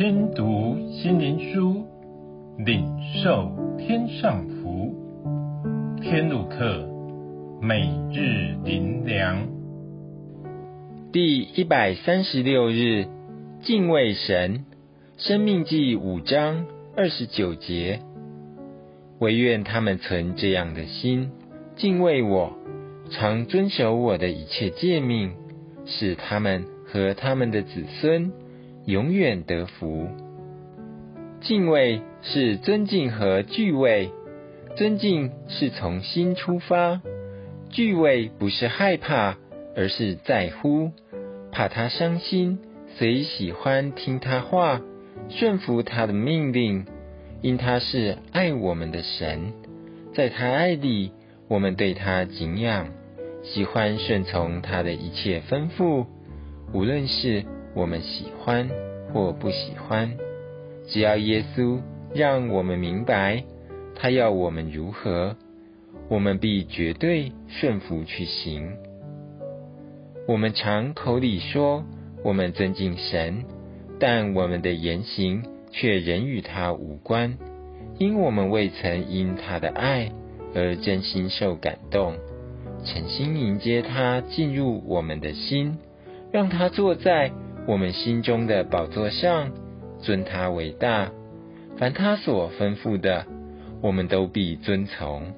[0.00, 1.84] 听读心灵书，
[2.56, 2.86] 领
[3.22, 4.94] 受天上福。
[6.00, 6.88] 天路客，
[7.60, 9.46] 每日灵粮，
[11.12, 13.08] 第一百三十六日，
[13.62, 14.64] 敬畏神。
[15.18, 16.64] 生命记五章
[16.96, 18.00] 二十九节，
[19.18, 21.30] 惟愿他们存这样的心，
[21.76, 22.54] 敬畏我，
[23.10, 25.32] 常遵守我的一切诫命，
[25.84, 28.32] 使他们和他们的子孙。
[28.86, 30.08] 永远得福。
[31.40, 34.10] 敬畏是尊敬和惧畏，
[34.76, 37.00] 尊敬是从心出发，
[37.70, 39.36] 惧畏不是害怕，
[39.76, 40.92] 而是在乎，
[41.50, 42.58] 怕他伤心，
[42.96, 44.80] 所以喜欢听他话，
[45.28, 46.84] 顺服他的命令，
[47.42, 49.52] 因他是爱我们的神，
[50.14, 51.12] 在他爱里，
[51.48, 52.88] 我们对他敬仰，
[53.42, 56.06] 喜欢顺从他的一切吩咐，
[56.72, 57.44] 无论是。
[57.74, 58.68] 我们喜欢
[59.12, 60.16] 或不喜欢，
[60.88, 61.80] 只要耶稣
[62.14, 63.44] 让我们明白
[63.94, 65.36] 他要我们如何，
[66.08, 68.72] 我们必绝对顺服去行。
[70.26, 71.84] 我们常口里说
[72.24, 73.44] 我们尊敬神，
[74.00, 77.38] 但我们的言行却仍与他无关，
[77.98, 80.10] 因我们未曾因他的爱
[80.54, 82.14] 而真心受感动，
[82.84, 85.78] 诚心迎接他进入我们的心，
[86.32, 87.30] 让他坐在。
[87.70, 89.52] 我们心中的宝座上，
[90.00, 91.12] 尊他为大。
[91.78, 93.26] 凡他所吩咐的，
[93.80, 95.34] 我们都必遵从。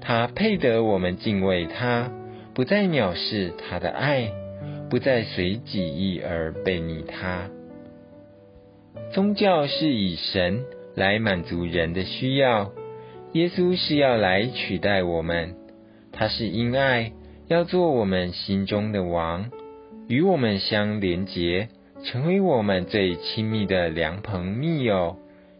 [0.00, 2.10] 他配得我们敬畏他，
[2.54, 4.32] 不再藐视他的爱，
[4.88, 7.50] 不再随己意而悖逆他。
[9.12, 12.72] 宗教是以神来满足人的需要，
[13.34, 15.54] 耶稣是要来取代我们。
[16.12, 17.12] 他是因爱
[17.48, 19.50] 要做我们心中的王。
[20.06, 21.68] 与我们相连结，
[22.04, 25.16] 成为我们最亲密的良朋密友，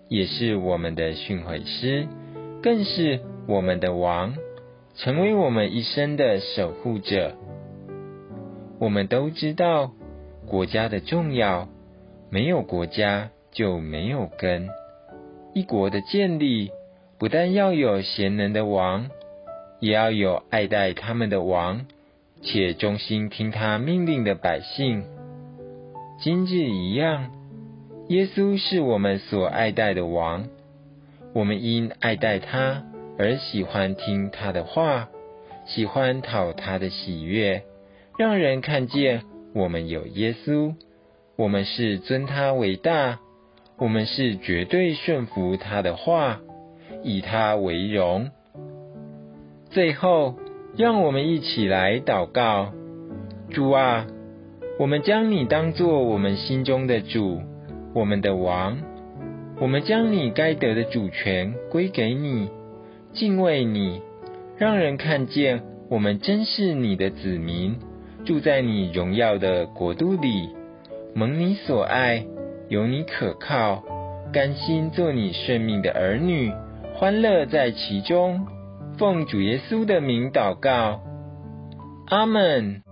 [0.08, 2.06] 也是我们的训诲师，
[2.62, 4.34] 更是我们的王，
[4.96, 7.36] 成为我们一生的守护者。
[8.78, 9.92] 我们都知道
[10.46, 11.68] 国家的重要，
[12.28, 14.68] 没有国家就没有根。
[15.54, 16.70] 一国的建立，
[17.18, 19.08] 不但要有贤能的王，
[19.80, 21.86] 也要有爱戴他们的王。
[22.44, 25.04] 且忠心听他命令的百姓，
[26.20, 27.30] 今日一样，
[28.08, 30.46] 耶稣是我们所爱戴的王，
[31.32, 32.84] 我们因爱戴他
[33.18, 35.08] 而喜欢听他的话，
[35.64, 37.62] 喜欢讨他的喜悦，
[38.18, 39.22] 让人看见
[39.54, 40.74] 我们有耶稣，
[41.36, 43.20] 我们是尊他为大，
[43.78, 46.40] 我们是绝对顺服他的话，
[47.02, 48.30] 以他为荣。
[49.70, 50.38] 最后。
[50.76, 52.72] 让我们一起来祷告，
[53.50, 54.08] 主啊，
[54.76, 57.40] 我们将你当作我们心中的主，
[57.94, 58.78] 我们的王，
[59.60, 62.48] 我们将你该得的主权归给你，
[63.12, 64.02] 敬畏你，
[64.58, 67.76] 让人看见我们真是你的子民，
[68.24, 70.48] 住在你荣耀的国度里，
[71.14, 72.26] 蒙你所爱，
[72.68, 73.84] 有你可靠，
[74.32, 76.50] 甘心做你顺命的儿女，
[76.94, 78.44] 欢乐在其中。
[78.96, 81.00] 奉主耶稣的名祷告，
[82.06, 82.82] 阿门。